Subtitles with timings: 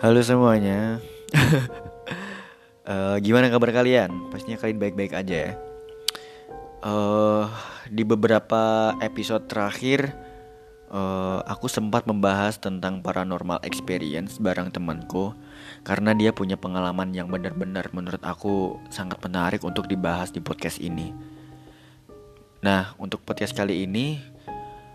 [0.00, 0.96] Halo semuanya.
[2.88, 4.32] uh, gimana kabar kalian?
[4.32, 5.52] Pastinya kalian baik-baik aja ya.
[6.80, 7.44] Uh,
[7.92, 10.16] di beberapa episode terakhir,
[10.88, 15.36] uh, aku sempat membahas tentang paranormal experience bareng temanku
[15.84, 21.12] karena dia punya pengalaman yang benar-benar menurut aku sangat menarik untuk dibahas di podcast ini.
[22.64, 24.16] Nah, untuk podcast kali ini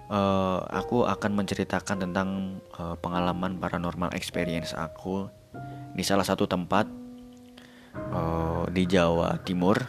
[0.10, 5.30] uh, aku akan menceritakan tentang uh, pengalaman paranormal experience aku
[5.96, 6.86] di salah satu tempat
[8.12, 9.80] uh, di Jawa Timur.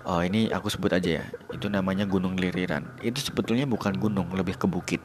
[0.00, 2.88] Oh ini aku sebut aja ya, itu namanya Gunung Liriran.
[3.04, 5.04] Itu sebetulnya bukan gunung, lebih ke bukit.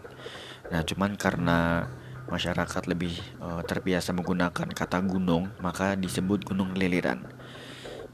[0.72, 1.92] Nah cuman karena
[2.32, 3.14] masyarakat lebih
[3.44, 7.22] uh, terbiasa menggunakan kata gunung, maka disebut Gunung Liliran.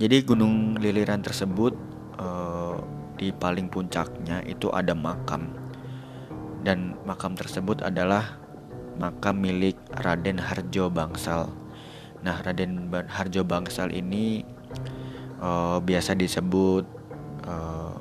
[0.01, 2.00] Jadi Gunung Liliran tersebut uh,
[3.21, 5.53] di paling puncaknya itu ada makam
[6.65, 8.41] dan makam tersebut adalah
[8.97, 11.53] makam milik Raden Harjo Bangsal.
[12.25, 14.41] Nah, Raden Harjo Bangsal ini
[15.37, 16.85] uh, biasa disebut
[17.45, 17.97] uh,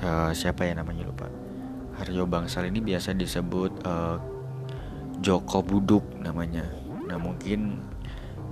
[0.00, 1.28] uh, siapa ya namanya lupa.
[2.00, 4.16] Harjo Bangsal ini biasa disebut uh,
[5.20, 6.64] Joko Buduk namanya.
[7.08, 7.84] Nah, mungkin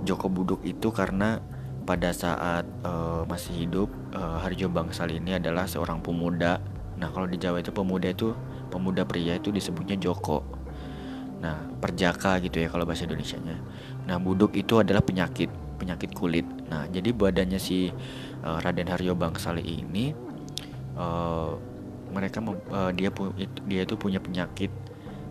[0.01, 1.41] Joko Buduk itu karena
[1.87, 6.59] pada saat uh, masih hidup uh, Harjo Bangsal ini adalah seorang pemuda.
[6.99, 8.35] Nah kalau di Jawa itu pemuda itu
[8.67, 10.43] pemuda pria itu disebutnya Joko.
[11.39, 13.55] Nah perjaka gitu ya kalau bahasa Indonesia-nya.
[14.03, 15.47] Nah buduk itu adalah penyakit
[15.79, 16.43] penyakit kulit.
[16.67, 17.87] Nah jadi badannya si
[18.43, 20.11] uh, Raden Harjo Bangsal ini
[20.99, 21.55] uh,
[22.11, 23.15] mereka uh, dia
[23.63, 24.75] dia itu punya penyakit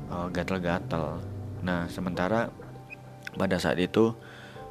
[0.08, 1.20] uh, gatal-gatal.
[1.60, 2.48] Nah sementara
[3.36, 4.16] pada saat itu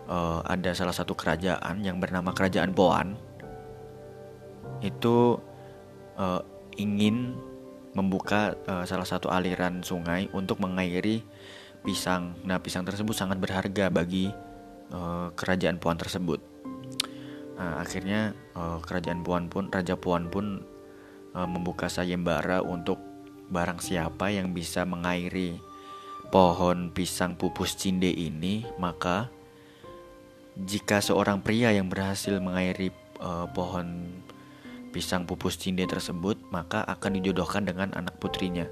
[0.10, 3.18] uh, ada salah satu kerajaan yang bernama Kerajaan Poan
[4.84, 5.40] itu
[6.20, 6.42] uh,
[6.76, 7.38] ingin
[7.96, 11.24] membuka uh, salah satu aliran sungai untuk mengairi
[11.86, 12.36] pisang.
[12.44, 14.28] Nah, pisang tersebut sangat berharga bagi
[14.92, 16.44] uh, kerajaan Puan tersebut.
[17.56, 20.60] Nah, akhirnya uh, kerajaan Puan pun Raja Puan pun
[21.32, 23.00] uh, membuka sayembara untuk
[23.48, 25.56] barang siapa yang bisa mengairi
[26.34, 29.32] pohon pisang pupus cinde ini, maka
[30.56, 34.08] jika seorang pria yang berhasil mengairi uh, pohon
[34.96, 38.64] pisang pupus cinde tersebut, maka akan dijodohkan dengan anak putrinya.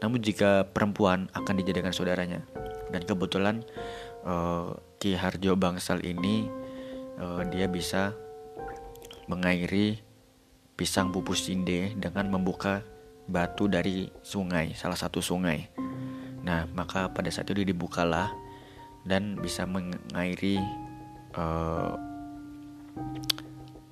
[0.00, 2.40] Namun jika perempuan akan dijadikan saudaranya.
[2.88, 3.60] Dan kebetulan
[4.24, 6.48] uh, Ki Harjo Bangsal ini
[7.20, 8.16] uh, dia bisa
[9.28, 10.00] mengairi
[10.72, 12.80] pisang pupus cinde dengan membuka
[13.28, 15.68] batu dari sungai, salah satu sungai.
[16.40, 18.32] Nah, maka pada saat itu dibukalah
[19.04, 20.56] dan bisa mengairi
[21.36, 21.92] uh,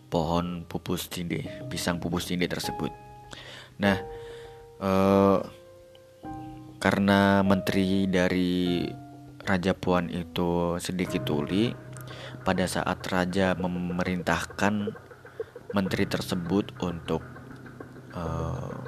[0.09, 2.95] pohon pupus cinde, pisang pupus cinde tersebut.
[3.83, 4.01] Nah,
[4.81, 5.43] uh,
[6.81, 8.87] karena menteri dari
[9.47, 11.75] Raja Puan itu sedikit tuli,
[12.47, 14.95] pada saat Raja memerintahkan
[15.75, 17.23] menteri tersebut untuk
[18.15, 18.79] uh,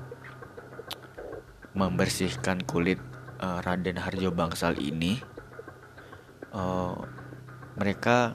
[1.75, 2.99] membersihkan kulit
[3.43, 5.19] uh, Raden Harjo Bangsal ini,
[6.55, 6.97] uh,
[7.79, 8.35] mereka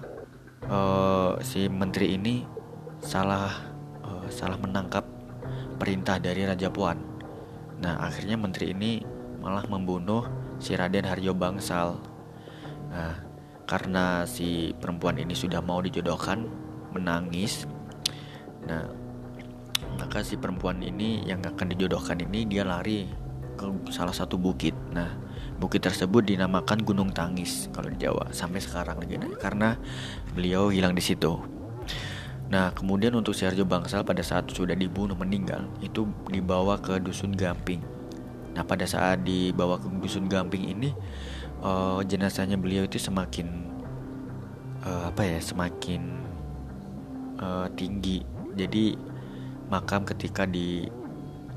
[0.71, 2.47] uh, si menteri ini
[3.03, 3.51] salah
[4.01, 5.03] uh, salah menangkap
[5.75, 6.95] perintah dari Raja Puan.
[7.83, 9.03] Nah akhirnya menteri ini
[9.43, 10.23] malah membunuh
[10.63, 11.99] si Raden Harjo Bangsal.
[12.87, 13.19] Nah
[13.67, 16.47] karena si perempuan ini sudah mau dijodohkan
[16.95, 17.67] menangis.
[18.63, 18.87] Nah
[19.99, 23.11] maka si perempuan ini yang akan dijodohkan ini dia lari
[23.59, 24.73] ke salah satu bukit.
[24.95, 25.11] Nah
[25.63, 29.79] Bukit tersebut dinamakan Gunung Tangis kalau di Jawa sampai sekarang lagi karena
[30.35, 31.39] beliau hilang di situ.
[32.51, 37.79] Nah, kemudian untuk Harjo Bangsal pada saat sudah dibunuh meninggal itu dibawa ke dusun Gamping.
[38.59, 40.91] Nah, pada saat dibawa ke dusun Gamping ini
[41.63, 43.47] uh, jenazahnya beliau itu semakin
[44.83, 46.27] uh, apa ya, semakin
[47.39, 48.19] uh, tinggi.
[48.59, 48.99] Jadi
[49.71, 50.91] makam ketika di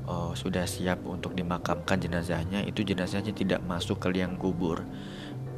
[0.07, 4.81] uh, sudah siap untuk dimakamkan jenazahnya, itu jenazahnya tidak masuk ke liang kubur.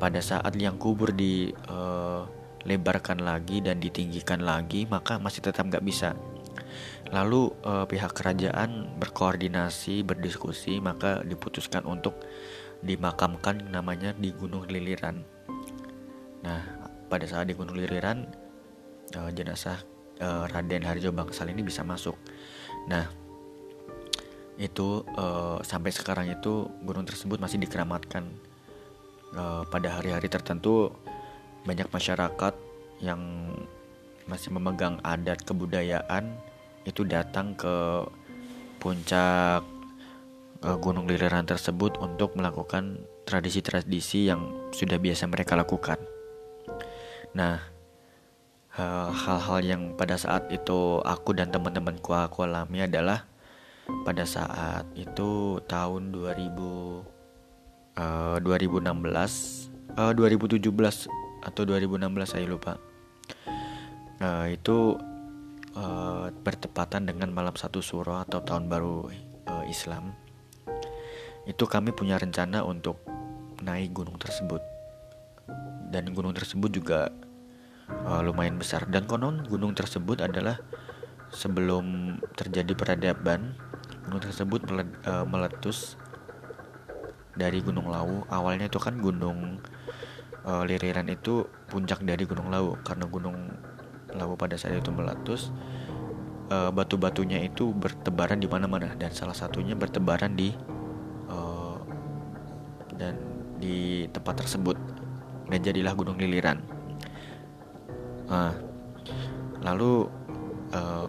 [0.01, 6.17] Pada saat liang kubur dilebarkan uh, lagi dan ditinggikan lagi, maka masih tetap nggak bisa.
[7.13, 12.13] Lalu uh, pihak kerajaan berkoordinasi, berdiskusi, maka diputuskan untuk
[12.79, 15.25] dimakamkan namanya di Gunung Liliran.
[16.45, 16.61] Nah,
[17.11, 18.23] pada saat di Gunung Liliran,
[19.15, 19.77] uh, jenazah
[20.19, 22.19] Raden Harjo Bangsal ini bisa masuk.
[22.91, 23.07] Nah,
[24.59, 28.27] itu uh, sampai sekarang itu gunung tersebut masih dikeramatkan
[29.31, 30.91] uh, pada hari-hari tertentu
[31.63, 32.53] banyak masyarakat
[32.99, 33.55] yang
[34.27, 36.35] masih memegang adat kebudayaan
[36.83, 38.03] itu datang ke
[38.83, 39.63] puncak
[40.59, 46.01] uh, gunung liliran tersebut untuk melakukan tradisi-tradisi yang sudah biasa mereka lakukan.
[47.37, 47.61] Nah,
[49.13, 53.29] hal-hal yang pada saat itu aku dan teman-temanku aku alami adalah
[54.05, 56.55] pada saat itu tahun 2000
[57.99, 58.89] uh, 2016
[59.99, 60.61] uh, 2017
[61.39, 62.75] atau 2016 saya lupa.
[64.19, 64.99] Uh, itu
[65.79, 69.07] uh, bertepatan dengan malam satu suro atau tahun baru
[69.47, 70.11] uh, Islam.
[71.47, 72.99] Itu kami punya rencana untuk
[73.63, 74.59] naik gunung tersebut
[75.89, 77.09] dan gunung tersebut juga
[78.05, 80.61] uh, lumayan besar dan konon gunung tersebut adalah
[81.33, 83.57] sebelum terjadi peradaban
[84.09, 84.65] gunung tersebut
[85.05, 85.93] uh, meletus
[87.37, 89.61] dari Gunung Lawu awalnya itu kan gunung
[90.49, 93.53] uh, Liriran itu puncak dari Gunung Lawu karena Gunung
[94.17, 95.53] Lawu pada saat itu meletus
[96.49, 98.97] uh, batu-batunya itu bertebaran di mana-mana.
[98.97, 100.49] Dan salah satunya bertebaran di
[101.29, 101.77] uh,
[102.97, 103.13] dan
[103.61, 104.73] di tempat tersebut.
[105.53, 106.57] Dan jadilah Gunung Liliran.
[108.29, 108.53] Nah,
[109.61, 110.09] lalu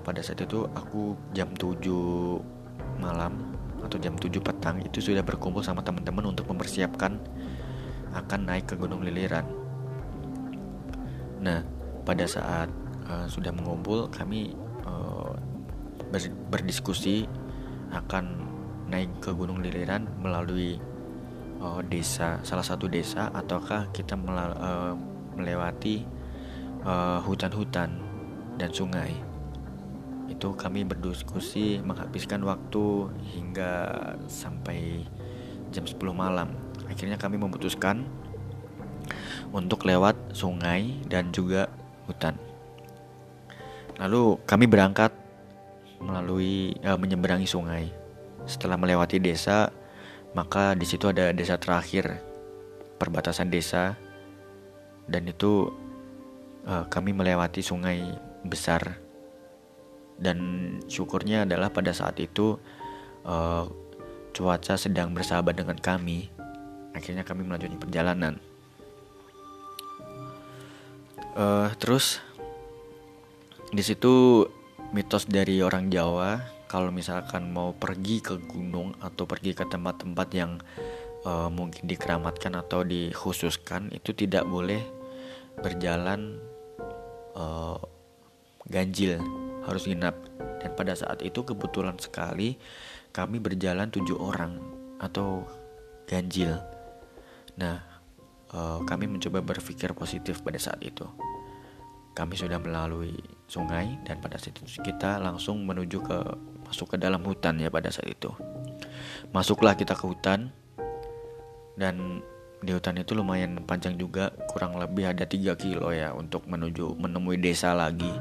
[0.00, 2.59] pada saat itu aku jam 7
[3.00, 3.50] malam
[3.81, 7.17] atau jam 7 petang itu sudah berkumpul sama teman-teman untuk mempersiapkan
[8.12, 9.47] akan naik ke Gunung Liliran.
[11.41, 11.64] Nah,
[12.05, 12.69] pada saat
[13.08, 14.52] uh, sudah mengumpul kami
[14.85, 15.32] uh,
[16.12, 16.20] ber
[16.52, 17.25] berdiskusi
[17.94, 18.44] akan
[18.91, 20.76] naik ke Gunung Liliran melalui
[21.62, 24.94] uh, desa salah satu desa ataukah kita uh,
[25.38, 26.05] melewati
[27.29, 29.29] hutan-hutan uh, dan sungai
[30.30, 33.98] itu kami berdiskusi menghabiskan waktu hingga
[34.30, 35.02] sampai
[35.74, 36.54] jam 10 malam.
[36.86, 38.06] Akhirnya kami memutuskan
[39.50, 41.66] untuk lewat sungai dan juga
[42.06, 42.38] hutan.
[43.98, 45.10] Lalu kami berangkat
[45.98, 47.90] melalui uh, menyeberangi sungai.
[48.46, 49.74] Setelah melewati desa
[50.30, 52.22] maka di situ ada desa terakhir
[53.02, 53.98] perbatasan desa.
[55.10, 55.74] Dan itu
[56.70, 57.98] uh, kami melewati sungai
[58.46, 59.09] besar
[60.20, 60.38] dan
[60.87, 62.61] syukurnya adalah pada saat itu
[63.25, 63.64] uh,
[64.37, 66.28] cuaca sedang bersahabat dengan kami.
[66.93, 68.34] Akhirnya kami melanjutkan perjalanan.
[71.34, 72.20] Uh, terus
[73.70, 74.44] di situ
[74.90, 80.58] mitos dari orang Jawa kalau misalkan mau pergi ke gunung atau pergi ke tempat-tempat yang
[81.23, 84.82] uh, mungkin dikeramatkan atau dikhususkan itu tidak boleh
[85.62, 86.38] berjalan
[87.38, 87.78] uh,
[88.66, 89.23] ganjil
[89.64, 90.16] harus nginap.
[90.60, 92.60] Dan pada saat itu kebetulan sekali
[93.10, 94.60] kami berjalan tujuh orang
[95.00, 95.48] atau
[96.04, 96.60] ganjil.
[97.56, 97.80] Nah
[98.52, 101.06] uh, kami mencoba berpikir positif pada saat itu.
[102.10, 103.14] Kami sudah melalui
[103.46, 106.18] sungai dan pada saat itu kita langsung menuju ke
[106.68, 108.30] masuk ke dalam hutan ya pada saat itu.
[109.32, 110.52] Masuklah kita ke hutan
[111.78, 112.20] dan
[112.60, 117.40] di hutan itu lumayan panjang juga kurang lebih ada 3 kilo ya untuk menuju menemui
[117.40, 118.12] desa lagi.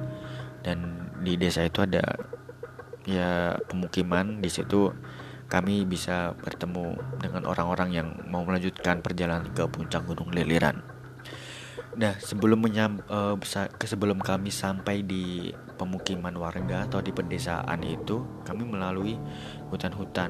[0.63, 2.03] Dan di desa itu ada
[3.07, 4.91] ya pemukiman di situ
[5.49, 10.85] kami bisa bertemu dengan orang-orang yang mau melanjutkan perjalanan ke puncak Gunung Liliran.
[11.97, 13.33] Nah, sebelum menyam, uh,
[13.81, 19.17] sebelum kami sampai di pemukiman warga atau di pedesaan itu, kami melalui
[19.73, 20.29] hutan-hutan.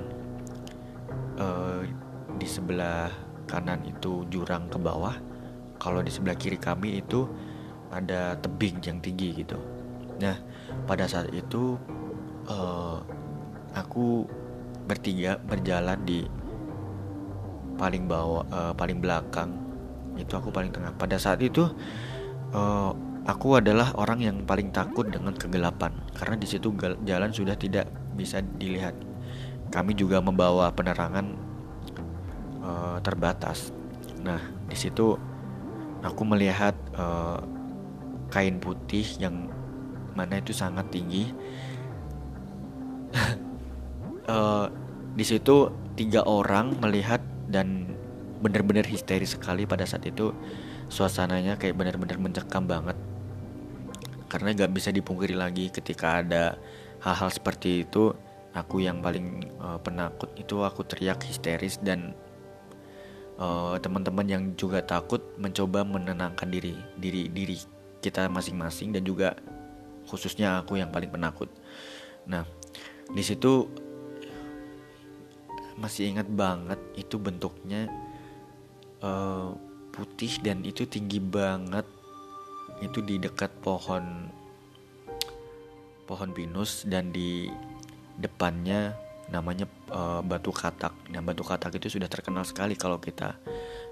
[1.36, 1.84] Uh,
[2.40, 3.12] di sebelah
[3.44, 5.20] kanan itu jurang ke bawah,
[5.84, 7.28] kalau di sebelah kiri kami itu
[7.92, 9.60] ada tebing yang tinggi gitu.
[10.24, 10.40] Nah,
[10.90, 11.78] pada saat itu
[12.50, 13.00] uh,
[13.78, 14.26] aku
[14.90, 16.26] bertiga berjalan di
[17.78, 19.54] paling bawah, uh, paling belakang.
[20.18, 20.92] Itu aku paling tengah.
[20.98, 21.70] Pada saat itu
[22.52, 22.92] uh,
[23.24, 25.94] aku adalah orang yang paling takut dengan kegelapan.
[26.18, 26.74] Karena di situ
[27.06, 28.98] jalan sudah tidak bisa dilihat.
[29.70, 31.26] Kami juga membawa penerangan
[32.66, 33.72] uh, terbatas.
[34.20, 35.16] Nah di situ
[36.02, 37.40] aku melihat uh,
[38.34, 39.50] kain putih yang
[40.20, 41.32] mana itu sangat tinggi.
[44.28, 44.68] Uh,
[45.20, 47.96] di situ tiga orang melihat dan
[48.44, 50.36] benar-benar histeris sekali pada saat itu.
[50.92, 52.98] Suasananya kayak benar-benar mencekam banget.
[54.28, 56.60] Karena gak bisa dipungkiri lagi ketika ada
[57.00, 58.14] hal-hal seperti itu
[58.54, 62.18] aku yang paling uh, penakut itu aku teriak histeris dan
[63.38, 67.58] uh, teman-teman yang juga takut mencoba menenangkan diri diri diri
[68.04, 69.36] kita masing-masing dan juga
[70.10, 71.54] khususnya aku yang paling penakut
[72.26, 72.44] nah
[73.14, 73.70] di situ
[75.80, 77.88] masih ingat banget itu bentuknya
[79.00, 79.56] uh,
[79.96, 81.88] putih dan itu tinggi banget
[82.84, 84.28] itu di dekat pohon
[86.04, 87.48] pohon pinus dan di
[88.20, 88.98] depannya
[89.30, 91.14] namanya uh, Batu Katak.
[91.14, 93.38] Nah, Batu Katak itu sudah terkenal sekali kalau kita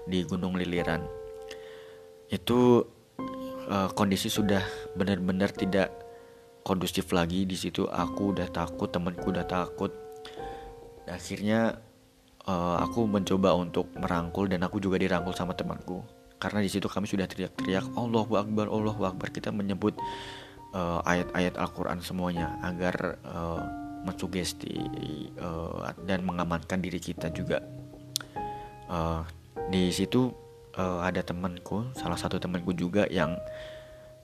[0.04, 1.06] di Gunung Liliran.
[2.26, 2.82] Itu
[3.70, 4.60] uh, kondisi sudah
[4.98, 5.94] benar-benar tidak
[6.68, 7.88] kondusif lagi di situ.
[7.88, 9.88] Aku udah takut, temanku udah takut.
[11.08, 11.80] Akhirnya
[12.44, 16.04] uh, aku mencoba untuk merangkul dan aku juga dirangkul sama temanku.
[16.36, 19.32] Karena di situ kami sudah teriak-teriak Allahu Akbar, Allahu Akbar.
[19.32, 19.96] Kita menyebut
[21.08, 23.64] ayat-ayat uh, Al-Quran semuanya agar uh,
[24.04, 24.78] mensugesti
[25.40, 27.64] uh, dan mengamankan diri kita juga.
[28.86, 29.24] Uh,
[29.72, 30.30] di situ
[30.78, 33.34] uh, ada temanku, salah satu temanku juga yang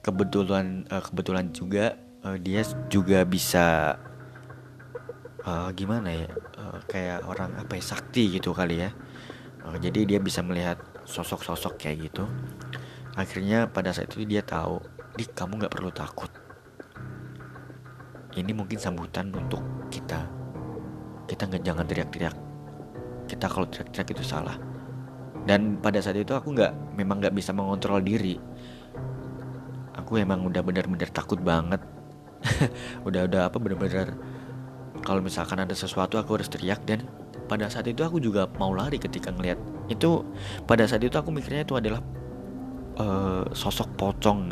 [0.01, 3.95] kebetulan uh, kebetulan juga uh, dia juga bisa
[5.45, 6.27] uh, gimana ya
[6.57, 8.89] uh, kayak orang apa ya sakti gitu kali ya.
[9.61, 12.25] Uh, jadi dia bisa melihat sosok-sosok kayak gitu.
[13.15, 14.81] Akhirnya pada saat itu dia tahu,
[15.15, 16.27] dik kamu nggak perlu takut.
[18.35, 20.27] Ini mungkin sambutan untuk kita.
[21.23, 22.35] Kita nggak jangan teriak-teriak.
[23.25, 24.59] Kita kalau teriak-teriak itu salah.
[25.47, 28.35] Dan pada saat itu aku nggak memang nggak bisa mengontrol diri.
[29.95, 31.79] Aku emang udah benar-benar takut banget
[33.07, 34.15] udah udah apa benar-benar
[35.05, 37.05] kalau misalkan ada sesuatu aku harus teriak dan
[37.45, 39.61] pada saat itu aku juga mau lari ketika ngeliat.
[39.85, 40.25] Itu
[40.65, 42.01] pada saat itu aku mikirnya itu adalah
[42.97, 44.49] uh, sosok pocong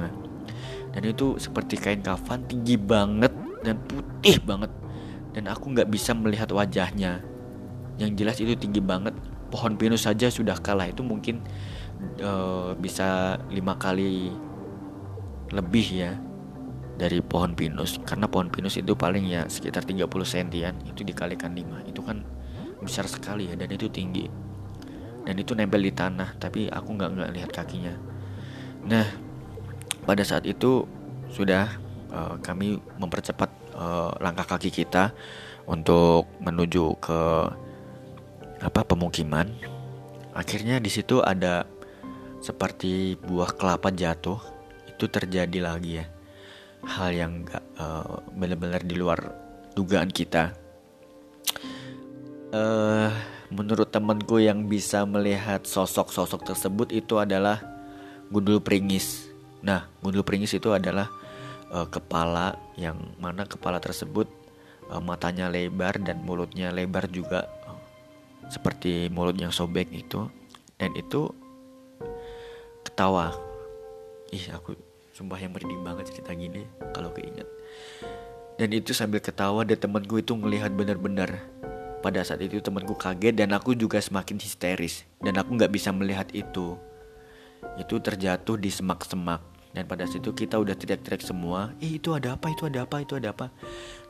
[0.93, 3.33] dan itu seperti kain kafan tinggi banget
[3.65, 4.69] dan putih banget.
[5.33, 7.25] Dan aku nggak bisa melihat wajahnya.
[7.97, 9.17] Yang jelas itu tinggi banget.
[9.49, 10.85] Pohon pinus saja sudah kalah.
[10.85, 11.41] Itu mungkin
[12.21, 14.29] uh, bisa lima kali
[15.49, 16.13] lebih ya
[16.93, 21.89] dari pohon pinus karena pohon pinus itu paling ya sekitar 30 sentian itu dikalikan 5
[21.89, 22.21] itu kan
[22.83, 24.29] besar sekali ya dan itu tinggi
[25.23, 27.95] dan itu nempel di tanah tapi aku nggak nggak lihat kakinya
[28.83, 29.07] nah
[30.03, 30.83] pada saat itu
[31.31, 31.71] sudah
[32.13, 35.15] uh, kami mempercepat uh, langkah kaki kita
[35.65, 37.19] untuk menuju ke
[38.63, 39.49] apa pemukiman.
[40.33, 41.67] Akhirnya di situ ada
[42.39, 44.39] seperti buah kelapa jatuh.
[44.87, 46.05] Itu terjadi lagi ya.
[46.83, 49.19] Hal yang gak uh, benar-benar di luar
[49.73, 50.53] dugaan kita.
[52.53, 53.09] Uh,
[53.49, 57.61] menurut temanku yang bisa melihat sosok-sosok tersebut itu adalah
[58.29, 59.29] gundul pringis.
[59.65, 61.09] Nah, gundul pringis itu adalah
[61.73, 64.29] uh, kepala yang mana kepala tersebut
[64.93, 67.79] uh, matanya lebar dan mulutnya lebar juga uh,
[68.47, 70.29] seperti mulut yang sobek itu
[70.77, 71.33] dan itu
[72.85, 73.33] ketawa
[74.29, 74.77] ih aku
[75.23, 77.47] sumpah yang merinding banget cerita gini kalau keinget.
[78.59, 81.39] Dan itu sambil ketawa dan temanku itu melihat benar-benar.
[82.03, 86.27] Pada saat itu temanku kaget dan aku juga semakin histeris dan aku nggak bisa melihat
[86.35, 86.75] itu.
[87.79, 89.55] Itu terjatuh di semak-semak.
[89.73, 92.51] Dan pada situ kita udah teriak-teriak semua eh itu ada apa?
[92.51, 93.01] Itu ada apa?
[93.01, 93.49] Itu ada apa?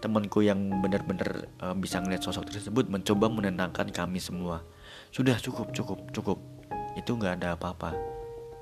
[0.03, 4.65] Temanku yang benar-benar uh, bisa ngeliat sosok tersebut mencoba menenangkan kami semua.
[5.15, 6.41] Sudah cukup cukup cukup.
[6.99, 8.12] Itu nggak ada apa-apa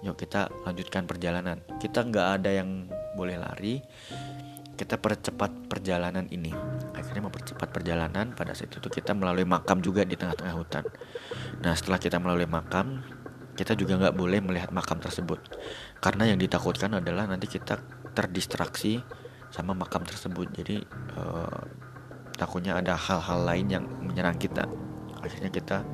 [0.01, 1.61] yuk kita lanjutkan perjalanan.
[1.77, 3.81] Kita nggak ada yang boleh lari.
[4.73, 6.49] Kita percepat perjalanan ini.
[6.97, 8.33] Akhirnya mempercepat perjalanan.
[8.33, 10.85] Pada saat itu kita melalui makam juga di tengah-tengah hutan.
[11.61, 13.05] Nah setelah kita melalui makam
[13.53, 15.37] kita juga nggak boleh melihat makam tersebut.
[16.01, 17.77] Karena yang ditakutkan adalah nanti kita
[18.17, 18.97] terdistraksi
[19.53, 20.49] sama makam tersebut.
[20.49, 20.81] Jadi
[21.13, 21.61] uh,
[22.33, 24.65] takutnya ada hal-hal lain yang menyerang kita.
[25.21, 25.85] Akhirnya kita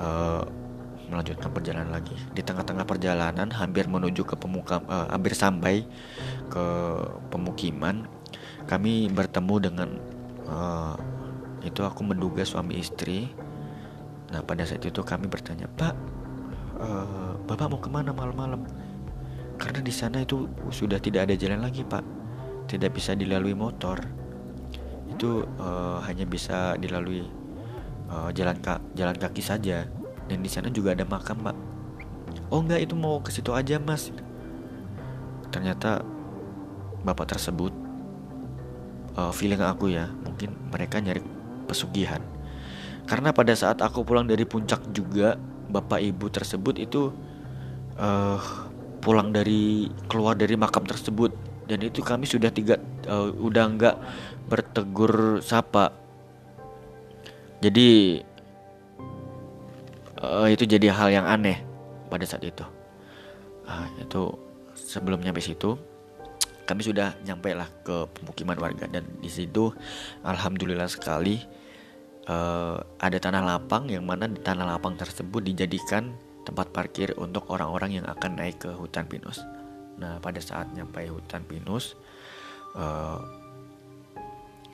[0.00, 0.67] uh,
[1.08, 2.14] melanjutkan perjalanan lagi.
[2.32, 5.88] Di tengah-tengah perjalanan hampir menuju ke pemukam uh, hampir sampai
[6.52, 6.64] ke
[7.32, 8.04] pemukiman
[8.68, 9.88] kami bertemu dengan
[10.46, 10.94] uh,
[11.64, 13.32] itu aku menduga suami istri.
[14.28, 15.96] Nah pada saat itu kami bertanya pak
[16.78, 18.62] uh, bapak mau ke mana malam-malam?
[19.58, 22.04] Karena di sana itu sudah tidak ada jalan lagi pak.
[22.68, 23.98] Tidak bisa dilalui motor.
[25.08, 27.26] Itu uh, hanya bisa dilalui
[28.12, 29.88] uh, jalan ka jalan kaki saja
[30.28, 31.56] dan di sana juga ada makam pak
[32.48, 34.12] oh enggak itu mau ke situ aja mas.
[35.48, 36.04] Ternyata
[37.04, 37.72] bapak tersebut
[39.16, 41.24] uh, feeling aku ya mungkin mereka nyari
[41.68, 42.20] pesugihan.
[43.08, 47.12] Karena pada saat aku pulang dari puncak juga bapak ibu tersebut itu
[47.96, 48.40] uh,
[49.00, 51.32] pulang dari keluar dari makam tersebut.
[51.68, 53.96] Dan itu kami sudah tiga uh, udah nggak
[54.48, 55.92] bertegur sapa.
[57.60, 58.20] Jadi
[60.22, 61.62] uh, itu jadi hal yang aneh
[62.10, 62.64] pada saat itu.
[63.68, 64.22] Uh, itu
[64.74, 65.76] sebelum nyampe situ
[66.68, 68.84] kami sudah nyampe lah ke pemukiman warga.
[68.88, 69.72] Dan di situ
[70.24, 71.40] alhamdulillah sekali
[72.28, 76.12] uh, ada tanah lapang yang mana di tanah lapang tersebut dijadikan
[76.44, 79.40] tempat parkir untuk orang-orang yang akan naik ke hutan pinus.
[79.96, 81.96] Nah pada saat nyampe hutan pinus
[82.76, 83.20] uh,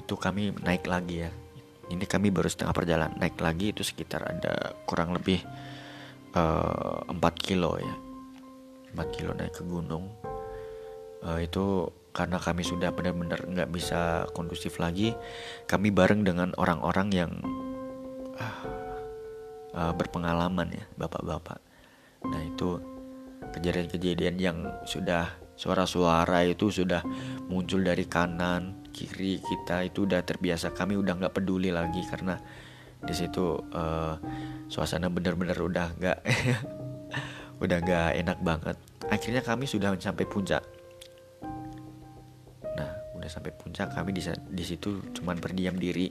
[0.05, 1.33] itu kami naik lagi ya
[1.91, 3.17] ini kami baru setengah perjalanan.
[3.19, 5.43] Naik lagi itu sekitar ada kurang lebih
[6.37, 7.95] uh, eh, 4 kilo ya.
[8.95, 10.09] 4 kilo naik ke gunung.
[11.25, 15.11] Uh, itu karena kami sudah benar-benar nggak bisa kondusif lagi
[15.67, 17.33] kami bareng dengan orang-orang yang
[18.39, 18.63] uh,
[19.75, 21.59] uh, berpengalaman ya bapak-bapak.
[22.25, 22.79] Nah itu
[23.53, 27.03] kejadian-kejadian yang sudah suara-suara itu sudah
[27.47, 30.75] muncul dari kanan kiri kita itu udah terbiasa.
[30.75, 32.39] Kami udah nggak peduli lagi karena
[33.05, 34.15] di situ uh,
[34.67, 36.19] suasana benar-benar udah nggak
[37.65, 38.77] udah nggak enak banget.
[39.11, 40.63] Akhirnya kami sudah sampai puncak.
[42.75, 46.11] Nah udah sampai puncak kami di di situ cuman berdiam diri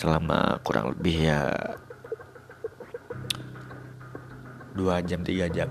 [0.00, 1.40] selama kurang lebih ya
[4.72, 5.68] dua jam tiga jam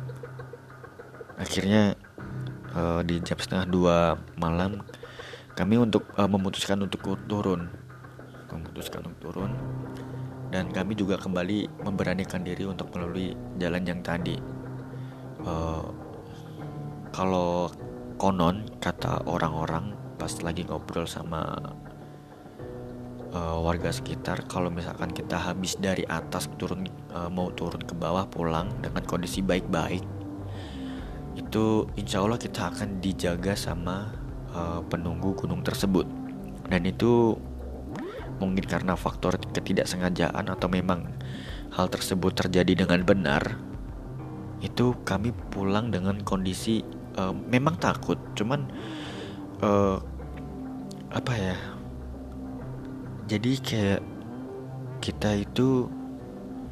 [1.39, 1.96] akhirnya
[2.75, 3.98] uh, di jam setengah dua
[4.36, 4.84] malam
[5.60, 7.67] kami untuk uh, memutuskan untuk turun.
[8.48, 9.51] Memutuskan untuk turun.
[10.50, 14.39] Dan kami juga kembali memberanikan diri untuk melalui jalan yang tadi.
[15.43, 15.84] Uh,
[17.12, 17.67] kalau
[18.15, 21.55] konon kata orang-orang pas lagi ngobrol sama
[23.31, 28.27] uh, warga sekitar kalau misalkan kita habis dari atas turun uh, mau turun ke bawah
[28.27, 30.18] pulang dengan kondisi baik-baik
[31.39, 34.12] itu insya Allah kita akan dijaga sama
[34.51, 36.03] uh, penunggu gunung tersebut.
[36.67, 37.39] Dan itu
[38.43, 41.08] mungkin karena faktor ketidaksengajaan atau memang
[41.74, 43.60] hal tersebut terjadi dengan benar
[44.60, 46.84] itu kami pulang dengan kondisi
[47.15, 48.19] uh, memang takut.
[48.36, 48.67] Cuman
[49.63, 49.98] uh,
[51.10, 51.58] apa ya
[53.25, 54.01] jadi kayak
[55.00, 55.88] kita itu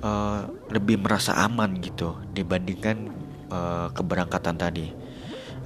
[0.03, 4.91] uh, lebih merasa aman gitu dibandingkan uh, keberangkatan tadi.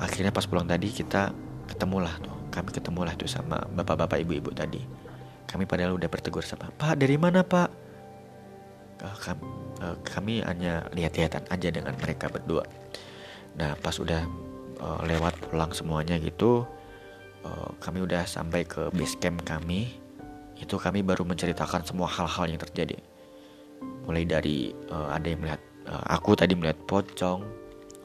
[0.02, 1.32] Akhirnya pas pulang tadi kita
[1.70, 2.36] ketemulah tuh.
[2.52, 4.82] Kami ketemulah tuh sama bapak-bapak ibu-ibu tadi.
[5.48, 7.70] Kami padahal udah bertegur sama pak dari mana pak?
[9.02, 9.44] Uh, kami,
[9.82, 12.64] uh, kami hanya lihat-lihatan aja dengan mereka berdua.
[13.58, 14.24] Nah pas udah
[14.80, 16.64] uh, lewat pulang semuanya gitu
[17.46, 19.98] uh, kami udah sampai ke base camp kami.
[20.62, 23.02] Itu kami baru menceritakan semua hal-hal yang terjadi.
[24.06, 24.58] Mulai dari
[24.94, 27.42] uh, ada yang melihat uh, aku tadi melihat pocong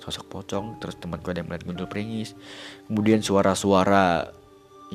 [0.06, 2.38] sosok pocong terus temanku ada yang melihat gundul pringis
[2.86, 4.30] kemudian suara-suara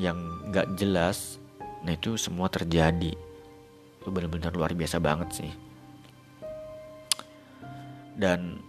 [0.00, 0.16] yang
[0.48, 1.36] nggak jelas
[1.82, 3.12] nah itu semua terjadi.
[3.98, 5.52] Itu benar-benar luar biasa banget sih.
[8.14, 8.62] Dan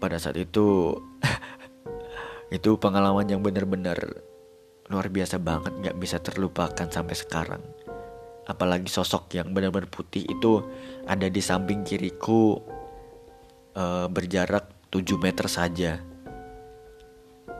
[0.00, 0.96] pada saat itu
[2.56, 4.00] itu pengalaman yang benar-benar
[4.88, 7.62] luar biasa banget nggak bisa terlupakan sampai sekarang.
[8.48, 10.64] Apalagi sosok yang benar-benar putih itu
[11.04, 12.56] ada di samping kiriku
[13.76, 16.00] uh, berjarak 7 meter saja.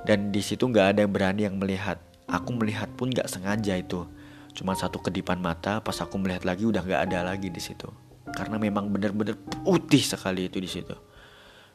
[0.08, 2.00] Dan di situ nggak ada yang berani yang melihat.
[2.28, 4.08] Aku melihat pun nggak sengaja itu.
[4.56, 7.88] Cuma satu kedipan mata, pas aku melihat lagi udah nggak ada lagi di situ.
[8.32, 10.96] Karena memang benar-benar putih sekali itu di situ.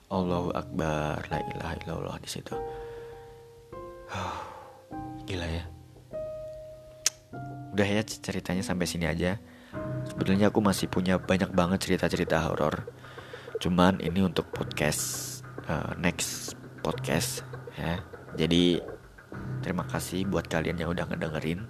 [0.09, 2.53] Allahu Akbar, la ilaha illallah di situ.
[5.25, 5.63] gila ya.
[7.73, 9.41] Udah ya ceritanya sampai sini aja.
[10.05, 12.85] Sebetulnya aku masih punya banyak banget cerita-cerita horor.
[13.57, 17.47] Cuman ini untuk podcast uh, next podcast
[17.77, 18.01] ya.
[18.35, 18.81] Jadi
[19.61, 21.65] terima kasih buat kalian yang udah ngedengerin.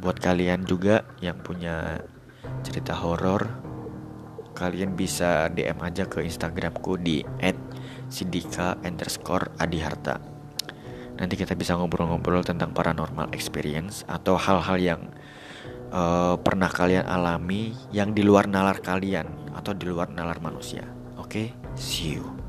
[0.00, 2.02] Buat kalian juga yang punya
[2.60, 3.48] cerita horor,
[4.52, 7.24] kalian bisa DM aja ke Instagramku di
[8.08, 10.20] @sidika underscore adiharta.
[11.14, 15.00] Nanti kita bisa ngobrol-ngobrol tentang paranormal experience atau hal-hal yang
[15.94, 21.03] uh, pernah kalian alami yang di luar nalar kalian atau di luar nalar manusia.
[21.24, 21.52] Okay?
[21.74, 22.43] See you.